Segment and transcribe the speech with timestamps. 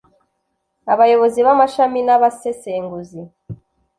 [0.93, 3.21] Abayobozi b amashami n abasesenguzi